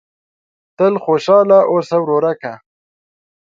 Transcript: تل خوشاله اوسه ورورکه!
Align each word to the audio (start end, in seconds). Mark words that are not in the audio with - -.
تل 0.77 0.93
خوشاله 1.05 1.59
اوسه 1.71 1.95
ورورکه! 2.01 2.53